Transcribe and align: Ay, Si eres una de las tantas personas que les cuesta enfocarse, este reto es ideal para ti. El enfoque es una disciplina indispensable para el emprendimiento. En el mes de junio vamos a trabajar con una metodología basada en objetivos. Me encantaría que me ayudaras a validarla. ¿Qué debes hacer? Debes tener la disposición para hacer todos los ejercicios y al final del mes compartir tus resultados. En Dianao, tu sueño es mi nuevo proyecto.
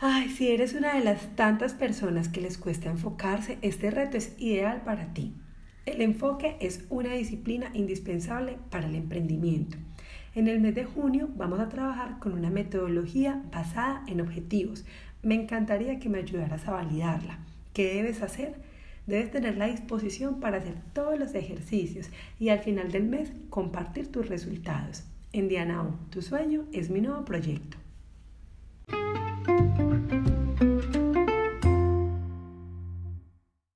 Ay, 0.00 0.28
Si 0.28 0.48
eres 0.52 0.74
una 0.74 0.94
de 0.94 1.02
las 1.02 1.34
tantas 1.34 1.74
personas 1.74 2.28
que 2.28 2.40
les 2.40 2.56
cuesta 2.56 2.88
enfocarse, 2.88 3.58
este 3.62 3.90
reto 3.90 4.16
es 4.16 4.32
ideal 4.38 4.82
para 4.82 5.12
ti. 5.12 5.34
El 5.86 6.02
enfoque 6.02 6.56
es 6.60 6.84
una 6.88 7.14
disciplina 7.14 7.72
indispensable 7.74 8.58
para 8.70 8.86
el 8.86 8.94
emprendimiento. 8.94 9.76
En 10.36 10.46
el 10.46 10.60
mes 10.60 10.76
de 10.76 10.84
junio 10.84 11.28
vamos 11.34 11.58
a 11.58 11.68
trabajar 11.68 12.20
con 12.20 12.32
una 12.34 12.48
metodología 12.48 13.42
basada 13.50 14.04
en 14.06 14.20
objetivos. 14.20 14.84
Me 15.24 15.34
encantaría 15.34 15.98
que 15.98 16.08
me 16.08 16.18
ayudaras 16.18 16.68
a 16.68 16.74
validarla. 16.74 17.40
¿Qué 17.72 17.94
debes 17.94 18.22
hacer? 18.22 18.54
Debes 19.08 19.32
tener 19.32 19.56
la 19.56 19.66
disposición 19.66 20.38
para 20.38 20.58
hacer 20.58 20.76
todos 20.92 21.18
los 21.18 21.34
ejercicios 21.34 22.08
y 22.38 22.50
al 22.50 22.60
final 22.60 22.92
del 22.92 23.02
mes 23.02 23.32
compartir 23.50 24.12
tus 24.12 24.28
resultados. 24.28 25.02
En 25.32 25.48
Dianao, 25.48 25.98
tu 26.10 26.22
sueño 26.22 26.66
es 26.72 26.88
mi 26.88 27.00
nuevo 27.00 27.24
proyecto. 27.24 27.78